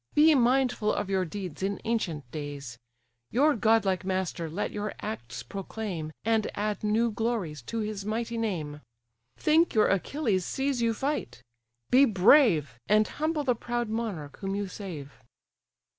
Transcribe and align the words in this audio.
Be 0.15 0.33
mindful 0.33 0.91
of 0.91 1.11
your 1.11 1.25
deeds 1.25 1.61
in 1.61 1.79
ancient 1.85 2.31
days; 2.31 2.79
Your 3.29 3.55
godlike 3.55 4.03
master 4.03 4.49
let 4.49 4.71
your 4.71 4.95
acts 4.99 5.43
proclaim, 5.43 6.11
And 6.25 6.49
add 6.57 6.83
new 6.83 7.11
glories 7.11 7.61
to 7.69 7.81
his 7.81 8.03
mighty 8.03 8.35
name. 8.39 8.81
Think 9.37 9.75
your 9.75 9.89
Achilles 9.89 10.43
sees 10.43 10.81
you 10.81 10.95
fight: 10.95 11.43
be 11.91 12.05
brave, 12.05 12.79
And 12.89 13.07
humble 13.07 13.43
the 13.43 13.53
proud 13.53 13.89
monarch 13.89 14.37
whom 14.39 14.55
you 14.55 14.67
save." 14.67 15.11